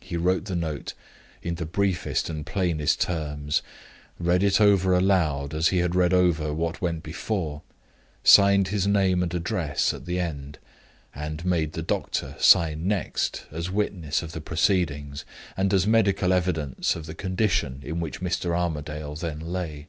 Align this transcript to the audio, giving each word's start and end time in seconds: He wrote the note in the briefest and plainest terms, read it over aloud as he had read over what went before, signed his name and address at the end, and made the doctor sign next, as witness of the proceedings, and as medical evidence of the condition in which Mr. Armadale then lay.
He 0.00 0.16
wrote 0.16 0.46
the 0.46 0.56
note 0.56 0.94
in 1.42 1.56
the 1.56 1.66
briefest 1.66 2.30
and 2.30 2.46
plainest 2.46 2.98
terms, 2.98 3.60
read 4.18 4.42
it 4.42 4.58
over 4.58 4.94
aloud 4.94 5.52
as 5.52 5.68
he 5.68 5.80
had 5.80 5.94
read 5.94 6.14
over 6.14 6.54
what 6.54 6.80
went 6.80 7.02
before, 7.02 7.60
signed 8.24 8.68
his 8.68 8.86
name 8.86 9.22
and 9.22 9.34
address 9.34 9.92
at 9.92 10.06
the 10.06 10.18
end, 10.18 10.58
and 11.14 11.44
made 11.44 11.74
the 11.74 11.82
doctor 11.82 12.36
sign 12.38 12.88
next, 12.88 13.44
as 13.52 13.68
witness 13.70 14.22
of 14.22 14.32
the 14.32 14.40
proceedings, 14.40 15.26
and 15.58 15.74
as 15.74 15.86
medical 15.86 16.32
evidence 16.32 16.96
of 16.96 17.04
the 17.04 17.14
condition 17.14 17.82
in 17.84 18.00
which 18.00 18.22
Mr. 18.22 18.56
Armadale 18.56 19.14
then 19.14 19.40
lay. 19.40 19.88